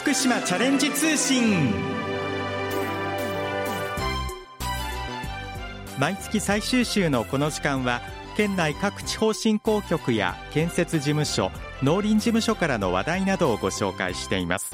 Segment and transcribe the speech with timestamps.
[0.00, 1.74] 福島チャレンジ通信。
[5.98, 8.00] 毎月最終週のこの時間は
[8.36, 11.50] 県内各地方振興局や建設事務所
[11.82, 14.72] 農林事務所からの話題などをご紹介しています。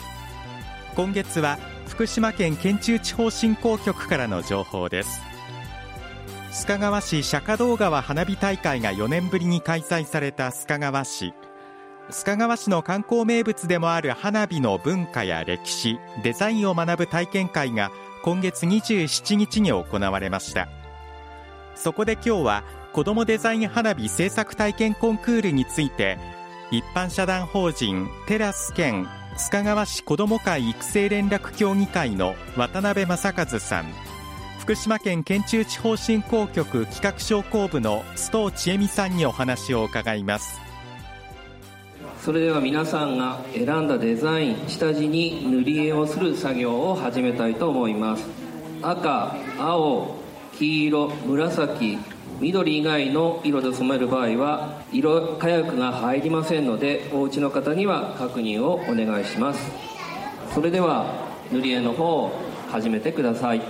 [0.95, 5.23] 今月は福島県県中地方振興局からの情報です。
[6.53, 11.33] 須賀川市釈迦堂川花火大会が4年ぶりに開催された須賀川市。
[12.11, 17.91] 須賀川市の観光名物でもある花火の文化や歴史デザインを学ぶ体験会が
[18.23, 20.69] 今月27日に行われました。
[21.75, 26.19] そこで今日は子どもデザイン花火制作体験コンクールについて
[26.71, 33.87] 一般社団法人テラス県須賀川市子ども会育成連絡協議会の渡辺正和さん
[34.61, 40.64] 福島県県中地方振興局企画商工部の須藤千恵美さんにお話を伺います。
[42.25, 48.25] それでは皆さんが選んだデザイン下地に塗り絵をする作業を始めたいと思います。
[48.81, 50.17] 赤青
[50.59, 51.99] 黄色紫
[52.41, 59.61] 緑以外の色で染める場合は色火薬が入りませんのでお家の方には確認をお願いします。
[60.55, 62.33] それでは塗り絵の方を
[62.71, 63.61] 始めてください。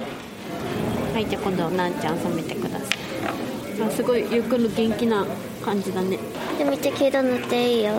[1.12, 2.89] はいじゃあ今度なんちゃん染めてください。
[3.84, 5.27] あすごいゆっくり元気な
[5.61, 6.21] 感じだね。
[6.56, 7.95] でめっちゃ黄色塗っていいよ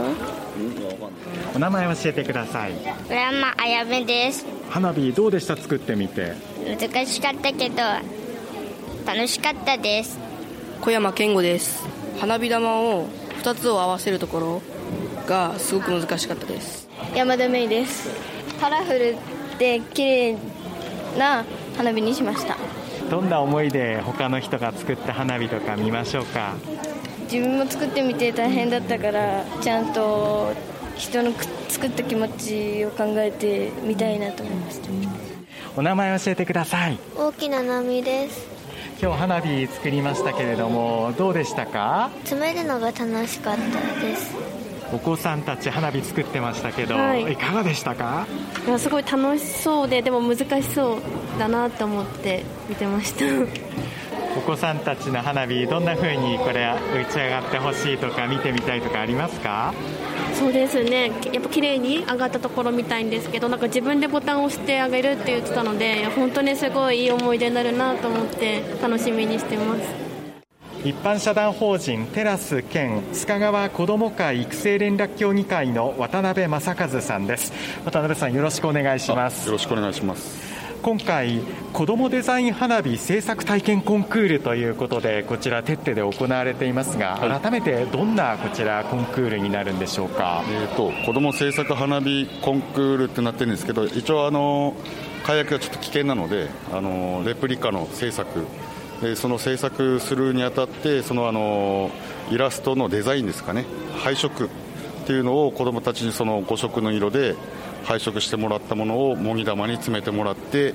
[1.55, 2.73] お名前教えてください。
[3.07, 4.45] 浦山あやめです。
[4.69, 5.55] 花火どうでした？
[5.57, 6.33] 作ってみて。
[6.79, 7.75] 難しかったけど
[9.05, 10.17] 楽しかったです。
[10.81, 11.85] 小山健吾です。
[12.19, 13.07] 花火玉を
[13.41, 14.61] 2つを合わせるところ
[15.27, 16.87] がすごく難しかったです。
[17.13, 18.09] 山田芽衣です。
[18.59, 19.15] カラフル
[19.59, 20.37] で綺麗
[21.17, 21.43] な
[21.77, 22.57] 花火にしました。
[23.09, 26.55] どんな思いで他の人が作った花火とか見ましょうか？
[27.25, 30.53] 自分も作ってみて大変だったからちゃんと
[30.95, 31.31] 人の
[31.67, 34.89] 作った気持ちを考えてみたいなと思いました。
[35.75, 36.97] お名前教えてください。
[37.17, 38.47] 大きな波です。
[39.01, 42.11] 今日花火作りましたけれどもどうでしたか？
[42.19, 44.33] 詰めるのが楽しかったです。
[44.93, 47.33] お子さんたち花火作ってましたけど、はい。
[47.33, 48.25] いかがでしたか？
[48.65, 50.99] いやすごい楽しそうででも難しそう
[51.37, 53.25] だなと思って見てました
[54.37, 59.73] お子さんたちの花火どんな風にこれ打ち上がってほしいとか見てみたいとかありますか？
[60.33, 61.11] そうですね。
[61.31, 69.81] やっぱ綺麗に上がったところ見たいんですけどなんか自分でボタンを押してあげるって言ってたので本当にすごいいい思い出になるなと思って楽しみにしてます。
[70.83, 77.53] 一般社団法人テラス県須賀川子ども会育成連絡協議会の渡辺正和さんです。
[77.85, 79.47] 渡辺さんよろしくお願いします。
[79.47, 80.54] よろしくお願いします
[80.85, 81.39] 今回
[81.73, 87.41] 子どもデザイン花火制作体験コンクールということでこちらテッテで行われていますが、はい。
[87.41, 90.43] 改めてどんなこちらコンクールになるんでしょうか？
[90.47, 94.75] えー、と子ども制作花火コンクールってなってるんですけど一応あの
[95.23, 98.45] 火薬がちょっと危険なのであのレプリカの制作。
[99.01, 101.89] でその制作するにあたってそのあの
[102.29, 103.65] イラストのデザインですかね。
[104.03, 107.33] 配色っていうのを子どもたちにその5色の色で
[107.85, 110.73] 配色してもらったものを模擬玉に詰めてもらって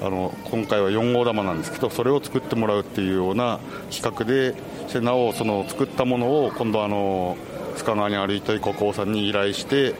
[0.00, 3.58] あの今回は4号玉なんですけどそれを作ってもらうっていうような
[3.90, 4.54] 企画で
[4.88, 7.36] してなおその作ったものを今度あの
[7.76, 9.94] 須賀川に歩いた国宝さんに依頼して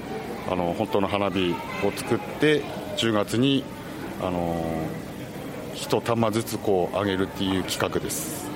[0.50, 1.54] あの本当の花火
[1.84, 2.62] を作って
[2.96, 3.64] 10月に
[4.22, 4.56] あの
[5.74, 8.48] 一玉ずつこう上げるっていう企画です。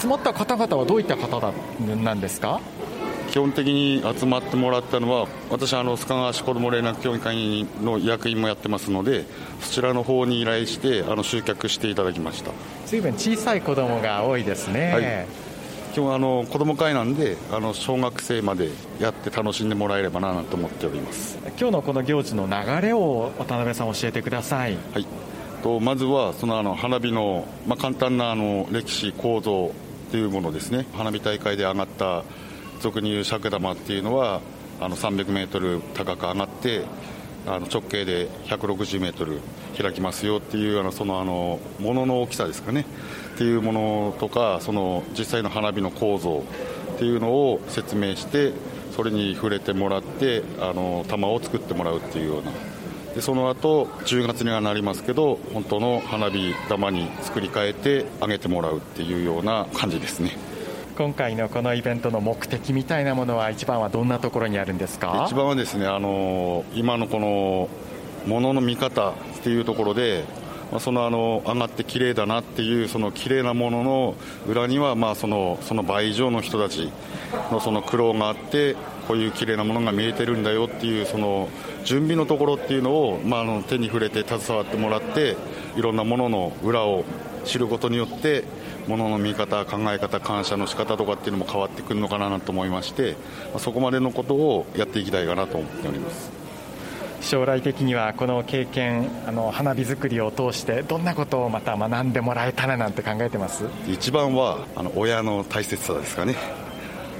[0.00, 1.52] 集まった方々はどういった方
[2.02, 2.60] なんですか？
[3.30, 9.26] 基本的に集まってもらったのは私あの須賀川市子ども連絡協議会の役員もやってますので
[9.60, 12.52] そちらの方に依頼してあの集客していただきました。
[12.86, 15.48] 随分小さい子供が多いですね、はい。
[15.92, 21.38] 基本あの子ども会なんであの小学生までやって楽しんでもらえればなと思っております。
[21.58, 24.76] 今日のこの行事の流れを渡辺さん教えてください。
[24.94, 25.06] はい、
[25.62, 29.72] とまずはそのあの花火の、まあ、簡単なあの歴史構造
[30.10, 30.86] というものですね。
[30.94, 32.22] 花火大会で上がった
[32.78, 34.40] 俗に言う尺玉っていうのは
[34.80, 36.84] あの300メートル高く上がって
[37.46, 39.40] あの直径で160メートル
[39.80, 42.84] 開きますよっていうあのそのあのものの大きさですかね。
[43.34, 46.44] っていうものとかその実際の花火の構造
[46.94, 48.52] っていうのを説明して
[48.94, 52.52] それに触れてもらってあの玉を作ってもらうっていうような。
[53.14, 60.36] でその後10月にはなりますけど本当の花火玉に作り変えてあげてもらうっていうような感じですね。
[60.98, 65.26] 今回のこのイベントの目的みたいなものは一番はどんなところにあるんですか？
[65.28, 67.68] 一番はですねあの今のこの
[68.26, 69.14] ものの見方っ
[69.44, 70.24] ていうところで
[70.80, 74.16] そのあの上がって綺麗だなっていうその綺麗なものの
[74.48, 76.90] 裏にはまあそのその倍以上の人たち
[77.52, 78.74] のその苦労があって
[79.06, 81.48] こういう綺麗なものが見えてるんだよっていうその
[81.84, 85.36] 準備のところっていうのを、まあ、あの手に触れて携わってもらって
[85.76, 87.04] いろんなものの裏を
[87.48, 88.44] 知ることによって
[88.86, 93.16] ものの見方、考え方、感謝の仕方とかっていうのも変わってくるのかなと思いまして、
[93.58, 96.30] そこまでのことをやっていきたいかなと思っております。
[97.20, 103.64] 将来的にはこの経験あの花火作りを通してどんなことをまた学んでもらえたらなんて考えてます？
[103.88, 106.36] 一番はあの親の大切さですかね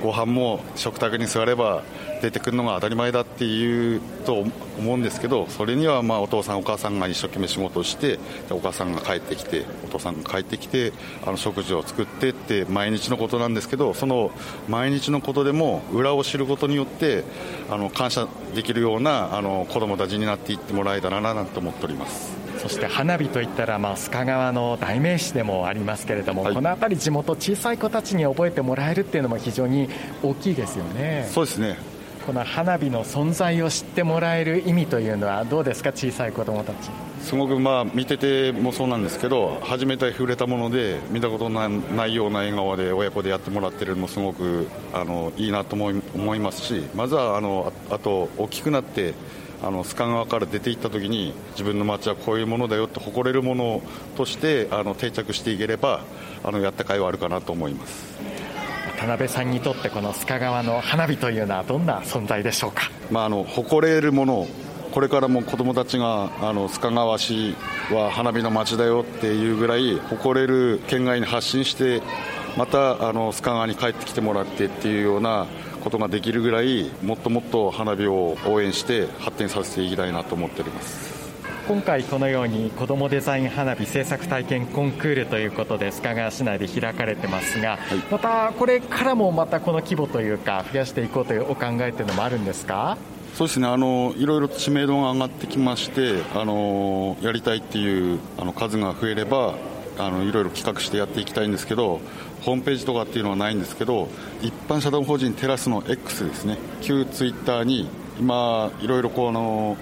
[0.03, 1.83] ご飯も食卓に座れば
[2.23, 4.45] 出てくるのが当たり前だっていうと
[4.79, 8.19] 思うんですけどそれにはまあお父さんお母さんが一生懸命仕事をして
[8.51, 10.93] お母さんが帰ってきてお父さんが帰ってきて
[11.27, 14.31] あの食事を作ってって毎日のことなんですけどその
[14.69, 17.25] 毎日のことでも裏を知ることによって
[17.71, 22.38] あの感謝できるようなあの子供たちになっていってもらえたらななんて思っております。
[22.59, 29.89] そして花火といったら、まあ、須賀川の代名詞でもありますけれども、はい、この辺り地元小さい子たちに覚えてもらえるっていうのも非常に
[30.23, 31.29] 大きいですよね。
[31.31, 31.77] そうですね。
[32.27, 36.91] この花火の存在を知ってもらえる意味というのはどうですか小さい子どもたち。
[37.23, 41.69] すごくまあ見ててもそうなんですけど初めて触れたもので見たことな
[42.07, 49.15] いような笑顔で親子でやってもらってるのもすごくあのいいなと思い思いますしまずはあのあと大きくなって
[49.63, 53.83] あの須賀川から出て行った時に自分の街はこういうものだよって誇れるもの
[54.17, 56.05] としてあの定着していければ
[56.45, 58.19] あのやった甲斐はあるかなと思います。
[58.99, 64.49] 田辺さんにとってこの須賀川の花火というのはどんな存在でしょうか、まあ、あの誇れるもの
[64.91, 67.55] これからも子どもたちがあの須賀川市
[67.93, 72.03] は花火の街だよっていうぐらい誇れる県外に発信して
[72.57, 75.47] またあの須賀川に帰ってきてもらってっていうような
[75.79, 81.19] ことができるぐらいもっともっと花火を応援して発展させていきたいなと思っております。
[81.67, 92.97] 今回このように子どもデザイン花火制作体験コンクールということで須賀川市内で開かれてますが、はい、またこれからもまたこの規模というか増やしていこうというお考えというのもあるんですか？
[93.35, 99.55] そうですねあのいろいろ知名度が上がってきましてあのやりたいっていうあの数が増えれば
[99.99, 102.01] あのいろいろ企画してやっていきたいんですけど
[102.43, 104.09] ホームページとかっていうのはないんですけど
[104.43, 106.57] 一般社団法人テラスの X ですね。
[106.81, 107.89] 旧ツイッターに
[108.21, 109.77] 今いろいろこの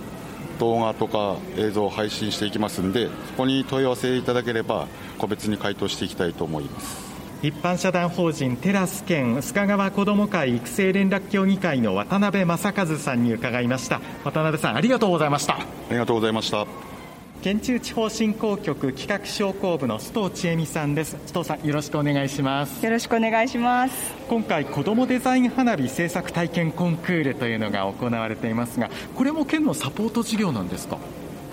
[0.58, 7.06] 動画とか映像を配信していきますんでそこに問い合わせいただければ個別に回答していきたいと思います。
[7.42, 14.00] 一般社団法人テラス県須賀川子ども会育成連絡協議会の渡辺正和さんに伺いました。
[14.24, 15.58] 渡辺さんありがとうございました。
[15.58, 16.95] ありがとうございました
[17.43, 21.17] 県中地方振興局企画商工部の須藤千恵美さんです。
[21.27, 22.85] 須藤さんよろしくお願いします。
[22.85, 24.15] よろしくお願いします。
[24.29, 30.99] 今回子どもデザイン花火制作体験コンクールというのが行われていますがこれも県のサポート事業なんですか？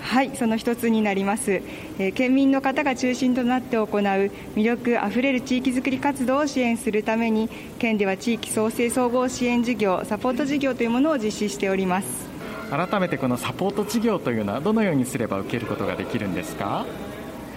[0.00, 1.62] はいその一つになります、
[1.98, 4.30] えー、県民の方が中心となって行う魅
[4.64, 7.48] 力あふれる地域づくり活動を支援するために
[7.78, 12.33] 県では地域創生総合支援事業サポート事業というものを実施しております
[12.70, 16.84] 改めてこのサポート事業というのはどのようにすれば受けることができるんですか？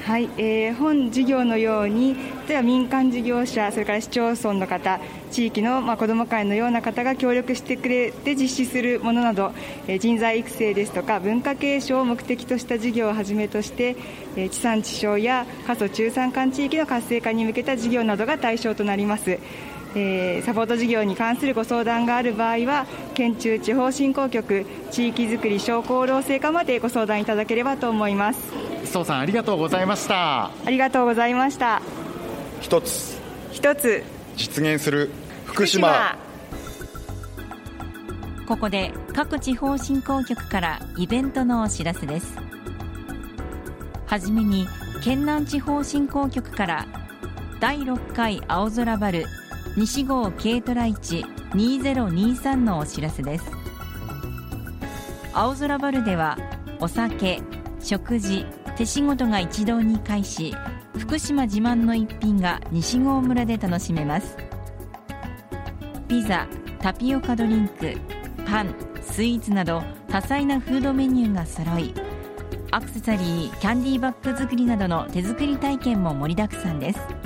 [0.06, 2.16] はい、えー、本事業のように
[2.48, 5.02] 例えば民間事業者それから市町村の方
[5.32, 9.52] 地域の、まあ、子ども会のような方が協力してくれて実施するものなど、
[9.86, 13.98] えー、人材育成ですとか文化継承を目的とした事業をはじめとして、
[14.38, 19.40] えー、地産地消や過疎中山間地域の活性化に向けた事業などが対象となります。
[19.96, 28.40] えー、サポート事業に関するご相談がある場合は県中地方振興局地域づくり商工労政課までご相談いただければと思います。
[28.84, 30.46] 須藤さんありがとうございました。
[30.46, 31.82] ありがとうございました。
[32.62, 33.20] 一つ
[33.52, 34.04] 一つ
[34.36, 35.10] 実現する
[35.46, 36.18] 福島。
[38.48, 42.38] ここで各地方振興局からイベントのお知らせです。
[44.06, 44.68] はじめに
[45.04, 46.86] 県南地方振興局から
[47.60, 49.26] 第6回青空バル
[49.78, 53.46] 西郷軽トラ市2023のお知らせです。
[55.34, 56.36] 青空バルでは
[56.80, 57.40] お酒
[57.80, 58.44] 食事
[58.76, 60.56] 手仕事が一堂に会し
[60.98, 64.36] 福島自慢の一品が西郷村で楽しめます。
[66.08, 66.48] ピザ
[66.80, 67.94] タピオカドリンク
[68.48, 71.94] パンスイーツなど多彩なフードメニューが揃い
[72.72, 77.17] アクセサリーキャンディーバッグ作りなどの手作り体験も盛りだくさんです。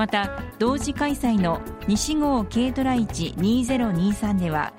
[0.00, 4.72] また同時開催の西郷軽トラ市2023では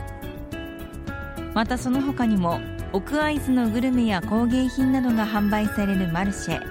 [1.54, 2.60] またその他にも
[2.94, 6.62] 奥会津のグルメや工芸品などが販売されるマルシェ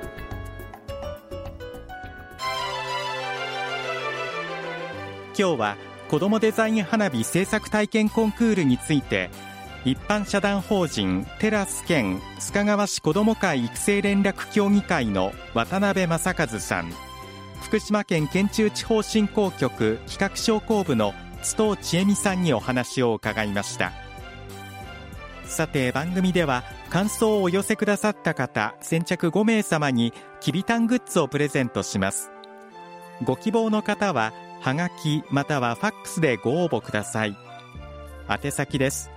[5.38, 5.76] 今日は
[6.10, 9.30] 子どもデザイン花火制作体験コンクールについて
[9.84, 16.92] 一般社団法人テラス県須賀川市子ども会育成連絡協議会の渡辺正和さん。
[17.62, 23.92] 福島県県中地方振興局企画商工部の津藤千恵美さんにお話を伺いました。
[25.44, 32.32] さて番組では感想をお寄せくださった方先着5名様にきびたんグッズをプレゼントします。
[33.22, 37.36] ご希望の方ははがきまたはファックスでご応募ください。
[38.28, 39.10] 宛先です。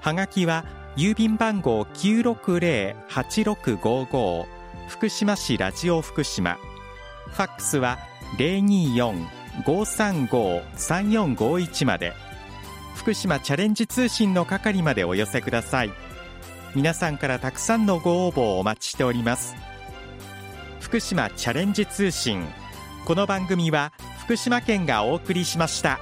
[0.00, 0.64] はがきは
[0.96, 4.46] 郵便番号960-8655
[4.88, 6.54] 福島市ラジオ福島。
[6.54, 7.98] ファックスは
[9.64, 12.12] 024-535-3451まで。
[12.94, 15.92] 福島チャレンジ通信の係までお寄せください。
[16.74, 19.54] 皆さんからたくさんのご応募をお待ちしております。
[20.80, 22.44] 福島チャレンジ通信。
[23.04, 23.92] この番組は
[24.24, 26.00] 福島県がお送りしました。